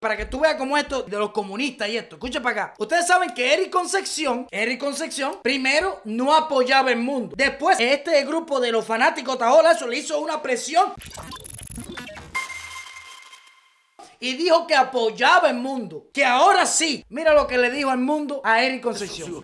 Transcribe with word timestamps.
Para 0.00 0.16
que 0.16 0.24
tú 0.24 0.40
veas 0.40 0.54
cómo 0.54 0.78
esto 0.78 1.02
de 1.02 1.18
los 1.18 1.30
comunistas 1.30 1.86
y 1.90 1.98
esto. 1.98 2.16
Escucha 2.16 2.40
para 2.40 2.62
acá. 2.62 2.74
Ustedes 2.78 3.06
saben 3.06 3.34
que 3.34 3.52
Eric 3.52 3.68
Concepción, 3.68 4.46
Eric 4.50 4.80
Concepción, 4.80 5.40
primero 5.42 6.00
no 6.04 6.34
apoyaba 6.34 6.90
el 6.90 6.96
mundo. 6.96 7.34
Después, 7.36 7.76
este 7.78 8.24
grupo 8.24 8.60
de 8.60 8.72
los 8.72 8.86
fanáticos 8.86 9.36
Taola, 9.36 9.72
eso 9.72 9.86
le 9.86 9.98
hizo 9.98 10.18
una 10.18 10.40
presión 10.40 10.94
y 14.22 14.36
dijo 14.36 14.66
que 14.66 14.74
apoyaba 14.76 15.48
el 15.48 15.56
mundo. 15.56 16.08
Que 16.12 16.24
ahora 16.26 16.66
sí. 16.66 17.04
Mira 17.08 17.32
lo 17.32 17.46
que 17.46 17.56
le 17.56 17.70
dijo 17.70 17.88
al 17.88 17.98
mundo 17.98 18.42
a 18.44 18.62
Eric 18.62 18.82
Concepción. 18.82 19.42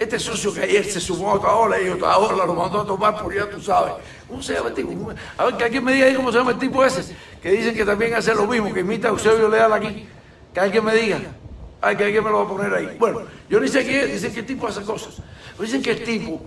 Este 0.00 0.18
socio 0.18 0.52
que 0.52 0.62
ayer 0.62 0.84
se 0.84 0.98
sumó 0.98 1.30
a 1.30 1.34
Otaola 1.34 1.80
y 1.80 1.90
Otaola 1.90 2.46
lo 2.46 2.54
mandó 2.54 2.80
a 2.80 2.86
tomar 2.86 3.22
por 3.22 3.34
ya 3.34 3.48
tú 3.48 3.60
sabes. 3.60 3.94
¿Cómo 4.26 4.42
se 4.42 4.54
llama 4.54 4.70
el 4.70 4.74
tipo? 4.74 5.12
A 5.36 5.44
ver, 5.44 5.56
que 5.56 5.64
alguien 5.64 5.84
me 5.84 5.92
diga 5.92 6.06
ahí 6.06 6.14
cómo 6.14 6.32
se 6.32 6.38
llama 6.38 6.52
el 6.52 6.58
tipo 6.58 6.82
ese. 6.82 7.14
Que 7.42 7.50
dicen 7.50 7.76
que 7.76 7.84
también 7.84 8.14
hace 8.14 8.34
lo 8.34 8.46
mismo, 8.46 8.72
que 8.72 8.80
imita 8.80 9.08
a 9.08 9.10
Eusebio 9.10 9.48
Leal 9.48 9.72
aquí. 9.74 10.08
Que 10.54 10.60
alguien 10.60 10.84
me 10.84 10.94
diga. 10.94 11.20
Ay, 11.82 11.96
que 11.96 12.04
alguien 12.04 12.24
me 12.24 12.30
lo 12.30 12.38
va 12.38 12.44
a 12.44 12.48
poner 12.48 12.74
ahí. 12.74 12.96
Bueno, 12.98 13.22
yo 13.50 13.60
ni 13.60 13.68
sé 13.68 13.84
qué, 13.84 14.06
dicen 14.06 14.32
que 14.32 14.40
el 14.40 14.46
tipo 14.46 14.66
hace 14.66 14.80
cosas. 14.82 15.16
Dicen 15.60 15.82
que 15.82 15.90
el 15.90 16.02
tipo 16.02 16.40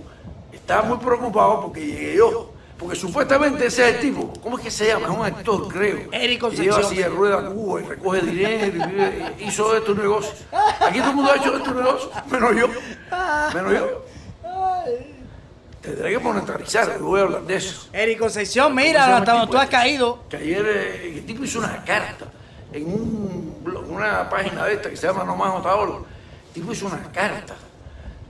está 0.51 0.81
muy 0.81 0.97
preocupado 0.97 1.61
porque 1.61 1.85
llegué 1.85 2.17
yo. 2.17 2.56
Porque 2.77 2.95
supuestamente 2.95 3.65
ese 3.65 3.89
es 3.89 3.95
el 3.95 4.01
tipo, 4.01 4.31
¿cómo 4.41 4.57
es 4.59 4.63
que 4.65 4.69
se 4.71 4.87
llama? 4.87 5.07
Es 5.07 5.13
un 5.17 5.25
actor, 5.25 5.67
creo. 5.67 6.09
Eric 6.11 6.29
que 6.33 6.39
Concepción. 6.39 6.75
lleva 6.75 6.87
así 6.87 6.95
de 6.97 7.09
rueda 7.09 7.39
a 7.39 7.45
Cuba 7.49 7.81
y 7.81 7.83
recoge 7.85 8.21
dinero 8.21 8.65
y 8.67 8.71
vive- 8.71 9.33
y 9.39 9.43
hizo 9.45 9.75
estos 9.75 9.97
negocios. 9.97 10.35
Aquí 10.79 10.99
todo 10.99 11.09
el 11.09 11.15
mundo 11.15 11.31
ha 11.31 11.35
hecho 11.37 11.57
estos 11.57 11.75
negocios, 11.75 12.11
menos 12.29 12.55
yo. 12.55 12.67
Menos 13.55 13.73
yo. 13.73 14.05
Tendré 15.81 16.09
que 16.11 16.19
monetarizar, 16.19 16.97
yo 16.99 17.05
voy 17.05 17.19
a 17.21 17.23
hablar 17.23 17.41
de 17.43 17.55
eso. 17.55 17.87
Eric 17.93 18.19
Concepción, 18.19 18.67
¿Cómo 18.69 18.79
se 18.81 18.87
mira, 18.87 19.17
hasta 19.17 19.31
donde 19.33 19.47
tú 19.51 19.57
has 19.57 19.63
este? 19.63 19.75
caído. 19.75 20.19
Que 20.29 20.37
ayer 20.37 20.65
eh, 20.67 21.13
el 21.19 21.25
tipo 21.25 21.43
hizo 21.45 21.59
una 21.59 21.83
carta 21.85 22.25
en 22.73 22.85
un 22.85 23.55
blog, 23.63 23.89
una 23.89 24.29
página 24.29 24.65
de 24.65 24.73
esta 24.73 24.89
que 24.89 24.97
se 24.97 25.07
llama 25.07 25.23
Nomás 25.23 25.55
Otaola. 25.55 25.95
El 26.47 26.53
tipo 26.53 26.73
hizo 26.73 26.87
una 26.87 27.01
carta. 27.11 27.55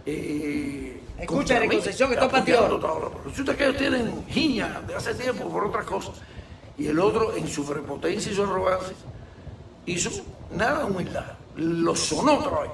Eh, 0.10 1.02
Escucha, 1.20 1.28
contra 1.28 1.58
Eric 1.58 1.70
mí, 1.70 1.76
Concepción, 1.76 2.10
que 2.10 2.16
esto 2.16 2.26
es 2.28 2.34
apoyando 2.34 2.62
patriota. 2.64 2.88
a 2.88 2.92
Otaola. 2.94 3.10
Pero 3.18 3.30
Resulta 3.30 3.56
que 3.58 3.64
ellos 3.66 3.78
tienen 3.78 4.26
giña 4.28 4.82
de 4.88 4.96
hace 4.96 5.14
tiempo 5.16 5.50
por 5.50 5.66
otras 5.66 5.86
cosas. 5.86 6.16
Y 6.78 6.88
el 6.88 7.00
otro, 7.00 7.36
en 7.36 7.48
su 7.48 7.66
prepotencia 7.66 8.32
y 8.32 8.36
su 8.36 8.44
arrogancia, 8.44 8.96
hizo 9.86 10.10
nada 10.52 10.80
de 10.80 10.92
humildad. 10.92 11.26
Lo 11.58 11.96
sonó 11.96 12.36
otra 12.38 12.62
vez. 12.62 12.72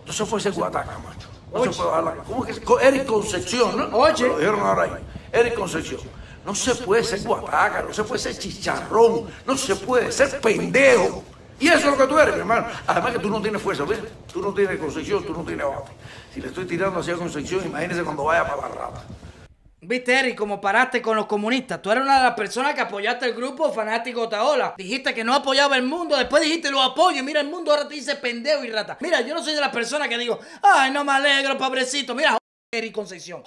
Entonces 0.00 0.28
fue 0.28 0.38
ese 0.40 0.50
guataca, 0.50 0.98
macho. 0.98 1.28
No 1.52 1.72
se 1.72 1.80
puede 1.82 2.02
la- 2.02 2.14
¿Cómo 2.24 2.44
es 2.44 2.58
que 2.60 2.74
Eric 2.82 3.06
Concepción, 3.06 3.76
¿no? 3.90 3.96
Oye. 3.96 4.26
Lo 4.28 4.38
dijeron 4.38 4.60
ahora 4.60 4.82
ahí. 4.82 4.90
Eric 5.32 5.54
Concepción. 5.54 6.00
No 6.44 6.54
se 6.54 6.74
puede 6.74 7.02
ser 7.04 7.22
guataca, 7.22 7.82
no 7.82 7.94
se 7.94 8.04
puede 8.04 8.20
ser 8.20 8.36
chicharrón, 8.38 9.26
no 9.46 9.56
se 9.56 9.76
puede 9.76 10.12
ser 10.12 10.40
pendejo. 10.40 11.22
Y 11.60 11.68
eso 11.68 11.78
es 11.78 11.84
lo 11.84 11.96
que 11.96 12.06
tú 12.06 12.18
eres, 12.18 12.34
mi 12.34 12.40
hermano. 12.40 12.66
Además 12.86 13.12
que 13.12 13.18
tú 13.18 13.30
no 13.30 13.40
tienes 13.40 13.62
fuerza, 13.62 13.84
¿ves? 13.84 14.00
Tú 14.32 14.42
no 14.42 14.52
tienes 14.52 14.78
Concepción, 14.78 15.24
tú 15.24 15.32
no 15.32 15.44
tienes 15.44 15.66
bate. 15.66 15.92
Si 16.32 16.40
le 16.40 16.48
estoy 16.48 16.66
tirando 16.66 17.00
hacia 17.00 17.14
Concepción, 17.14 17.64
imagínese 17.64 18.02
cuando 18.02 18.24
vaya 18.24 18.46
para 18.46 18.68
la 18.68 18.74
rata. 18.74 19.04
Viste, 19.86 20.18
Eric, 20.18 20.36
como 20.36 20.62
paraste 20.62 21.02
con 21.02 21.14
los 21.14 21.26
comunistas. 21.26 21.82
Tú 21.82 21.90
eres 21.90 22.04
una 22.04 22.16
de 22.16 22.22
las 22.24 22.34
personas 22.34 22.74
que 22.74 22.80
apoyaste 22.80 23.26
el 23.26 23.34
grupo 23.34 23.70
fanático 23.70 24.28
Taola. 24.30 24.74
Dijiste 24.78 25.12
que 25.12 25.22
no 25.22 25.34
apoyaba 25.34 25.76
el 25.76 25.82
mundo, 25.82 26.16
después 26.16 26.42
dijiste 26.42 26.70
lo 26.70 26.82
apoyo. 26.82 27.22
Mira, 27.22 27.40
el 27.40 27.48
mundo 27.48 27.70
ahora 27.70 27.86
te 27.86 27.94
dice 27.94 28.16
pendejo 28.16 28.64
y 28.64 28.70
rata. 28.70 28.96
Mira, 29.00 29.20
yo 29.20 29.34
no 29.34 29.42
soy 29.42 29.54
de 29.54 29.60
las 29.60 29.72
personas 29.72 30.08
que 30.08 30.16
digo, 30.16 30.38
ay, 30.62 30.90
no 30.90 31.04
me 31.04 31.12
alegro, 31.12 31.58
pobrecito. 31.58 32.14
Mira, 32.14 32.38
Eric 32.72 32.94
Concepción. 32.94 33.42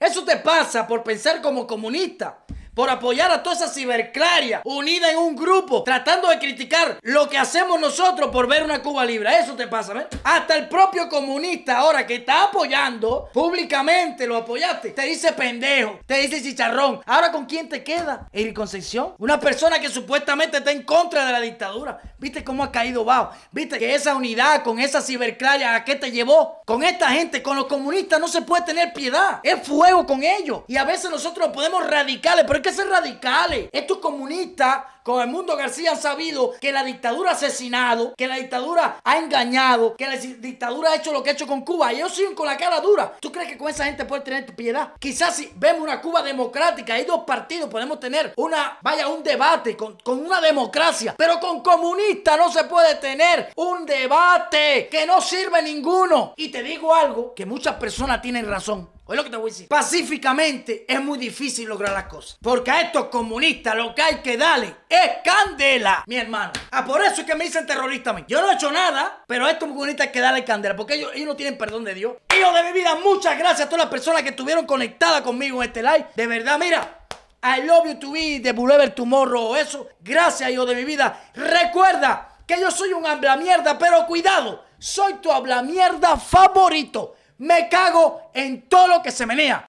Eso 0.00 0.24
te 0.24 0.38
pasa 0.38 0.86
por 0.86 1.02
pensar 1.02 1.42
como 1.42 1.66
comunista. 1.66 2.38
Por 2.74 2.90
apoyar 2.90 3.30
a 3.30 3.42
toda 3.42 3.54
esa 3.54 3.68
ciberclaria 3.68 4.60
unida 4.64 5.10
en 5.10 5.18
un 5.18 5.36
grupo, 5.36 5.84
tratando 5.84 6.28
de 6.28 6.40
criticar 6.40 6.98
lo 7.02 7.28
que 7.28 7.38
hacemos 7.38 7.78
nosotros 7.78 8.30
por 8.30 8.48
ver 8.48 8.64
una 8.64 8.82
Cuba 8.82 9.04
libre. 9.04 9.30
Eso 9.38 9.54
te 9.54 9.68
pasa, 9.68 9.92
¿ves? 9.92 10.06
Hasta 10.24 10.56
el 10.56 10.68
propio 10.68 11.08
comunista 11.08 11.78
ahora 11.78 12.04
que 12.04 12.16
está 12.16 12.44
apoyando 12.44 13.28
públicamente, 13.32 14.26
lo 14.26 14.36
apoyaste, 14.36 14.90
te 14.90 15.02
dice 15.02 15.32
pendejo, 15.32 16.00
te 16.04 16.18
dice 16.18 16.42
chicharrón. 16.42 17.00
Ahora, 17.06 17.30
¿con 17.30 17.46
quién 17.46 17.68
te 17.68 17.84
queda? 17.84 18.28
Eric 18.32 18.56
Concepción. 18.56 19.14
Una 19.18 19.38
persona 19.38 19.78
que 19.78 19.88
supuestamente 19.88 20.58
está 20.58 20.72
en 20.72 20.82
contra 20.82 21.24
de 21.24 21.32
la 21.32 21.40
dictadura. 21.40 22.00
¿Viste 22.18 22.42
cómo 22.42 22.64
ha 22.64 22.72
caído 22.72 23.04
bajo? 23.04 23.30
¿Viste 23.52 23.78
que 23.78 23.94
esa 23.94 24.16
unidad 24.16 24.64
con 24.64 24.80
esa 24.80 25.00
ciberclaria 25.00 25.76
a 25.76 25.84
qué 25.84 25.94
te 25.94 26.10
llevó? 26.10 26.60
Con 26.64 26.82
esta 26.82 27.10
gente, 27.10 27.42
con 27.42 27.56
los 27.56 27.66
comunistas 27.66 28.18
no 28.18 28.26
se 28.26 28.42
puede 28.42 28.64
tener 28.64 28.92
piedad. 28.92 29.40
Es 29.42 29.62
fuego 29.66 30.06
con 30.06 30.24
ellos. 30.24 30.62
Y 30.66 30.76
a 30.76 30.84
veces 30.84 31.10
nosotros 31.10 31.50
podemos 31.52 31.86
radicales, 31.86 32.44
pero 32.46 32.63
que 32.64 32.72
ser 32.72 32.88
radicales. 32.88 33.68
Estos 33.70 33.98
comunistas 33.98 34.84
con 35.04 35.20
el 35.20 35.28
mundo 35.28 35.54
García 35.54 35.90
han 35.90 36.00
sabido 36.00 36.54
que 36.58 36.72
la 36.72 36.82
dictadura 36.82 37.30
ha 37.30 37.34
asesinado, 37.34 38.14
que 38.16 38.26
la 38.26 38.36
dictadura 38.36 39.00
ha 39.04 39.18
engañado, 39.18 39.94
que 39.96 40.06
la 40.06 40.16
dictadura 40.16 40.92
ha 40.92 40.96
hecho 40.96 41.12
lo 41.12 41.22
que 41.22 41.28
ha 41.28 41.34
hecho 41.34 41.46
con 41.46 41.60
Cuba. 41.60 41.92
Y 41.92 41.96
ellos 41.96 42.14
siguen 42.14 42.34
con 42.34 42.46
la 42.46 42.56
cara 42.56 42.80
dura. 42.80 43.14
¿Tú 43.20 43.30
crees 43.30 43.50
que 43.50 43.58
con 43.58 43.68
esa 43.68 43.84
gente 43.84 44.06
puede 44.06 44.22
tener 44.22 44.56
piedad? 44.56 44.94
Quizás 44.98 45.36
si 45.36 45.52
vemos 45.56 45.82
una 45.82 46.00
Cuba 46.00 46.22
democrática, 46.22 46.94
hay 46.94 47.04
dos 47.04 47.20
partidos, 47.26 47.68
podemos 47.68 48.00
tener 48.00 48.32
una, 48.36 48.78
vaya, 48.80 49.06
un 49.08 49.22
debate 49.22 49.76
con, 49.76 49.98
una 50.06 50.40
democracia. 50.40 51.14
Pero 51.18 51.38
con 51.38 51.62
comunistas 51.62 52.38
no 52.38 52.50
se 52.50 52.64
puede 52.64 52.94
tener 52.94 53.52
un 53.56 53.84
debate 53.84 54.88
que 54.90 55.04
no 55.04 55.20
sirve 55.20 55.60
ninguno. 55.60 56.32
Y 56.34 56.48
te 56.48 56.62
digo 56.62 56.94
algo, 56.94 57.34
que 57.34 57.44
muchas 57.44 57.74
personas 57.74 58.22
tienen 58.22 58.48
razón. 58.48 58.88
Oye 59.06 59.18
lo 59.18 59.24
que 59.24 59.30
te 59.30 59.36
voy 59.36 59.50
a 59.50 59.52
decir. 59.52 59.68
Pacíficamente 59.68 60.86
es 60.88 61.02
muy 61.02 61.18
difícil 61.18 61.68
lograr 61.68 61.92
las 61.92 62.04
cosas. 62.04 62.38
Porque 62.40 62.70
a 62.70 62.80
estos 62.80 63.06
comunistas 63.06 63.76
lo 63.76 63.94
que 63.94 64.00
hay 64.00 64.16
que 64.22 64.38
darle 64.38 64.74
es 64.94 65.10
candela, 65.24 66.04
mi 66.06 66.16
hermano. 66.16 66.52
Ah, 66.70 66.84
por 66.84 67.02
eso 67.02 67.20
es 67.20 67.26
que 67.26 67.34
me 67.34 67.44
dicen 67.44 67.66
terrorista 67.66 68.10
a 68.10 68.12
mí. 68.12 68.24
Yo 68.28 68.40
no 68.40 68.50
he 68.50 68.54
hecho 68.54 68.70
nada, 68.70 69.24
pero 69.26 69.46
a 69.46 69.50
estos 69.50 69.68
comunistas 69.68 70.06
hay 70.06 70.12
que 70.12 70.20
darle 70.20 70.44
candela. 70.44 70.76
Porque 70.76 70.94
ellos, 70.94 71.10
ellos 71.14 71.28
no 71.28 71.36
tienen 71.36 71.58
perdón 71.58 71.84
de 71.84 71.94
Dios. 71.94 72.14
Hijo 72.36 72.52
de 72.52 72.62
mi 72.62 72.72
vida, 72.72 72.94
muchas 72.96 73.38
gracias 73.38 73.66
a 73.66 73.68
todas 73.68 73.84
las 73.84 73.90
personas 73.90 74.22
que 74.22 74.30
estuvieron 74.30 74.66
conectadas 74.66 75.22
conmigo 75.22 75.62
en 75.62 75.68
este 75.68 75.82
live. 75.82 76.06
De 76.14 76.26
verdad, 76.26 76.58
mira. 76.58 77.00
I 77.46 77.60
love 77.60 77.86
you 77.86 77.98
to 77.98 78.10
be 78.12 78.40
de 78.40 78.52
Boulevard 78.52 78.94
Tomorrow 78.94 79.50
o 79.50 79.56
eso. 79.56 79.86
Gracias, 80.00 80.50
hijo 80.50 80.64
de 80.64 80.74
mi 80.74 80.84
vida. 80.84 81.28
Recuerda 81.34 82.38
que 82.46 82.58
yo 82.58 82.70
soy 82.70 82.94
un 82.94 83.06
habla 83.06 83.36
mierda, 83.36 83.76
pero 83.78 84.06
cuidado, 84.06 84.64
soy 84.78 85.14
tu 85.14 85.30
habla 85.30 85.62
mierda 85.62 86.16
favorito. 86.16 87.16
Me 87.36 87.68
cago 87.68 88.30
en 88.32 88.66
todo 88.66 88.88
lo 88.88 89.02
que 89.02 89.10
se 89.10 89.26
menea. 89.26 89.62